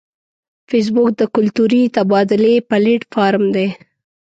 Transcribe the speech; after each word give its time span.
فېسبوک 0.69 1.09
د 1.17 1.21
کلتوري 1.35 1.83
تبادلې 1.95 2.53
پلیټ 2.69 3.01
فارم 3.13 3.43
دی 3.55 3.67